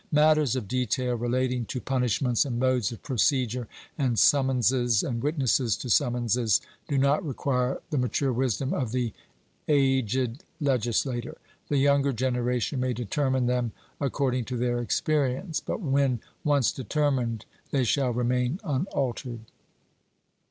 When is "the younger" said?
11.67-12.13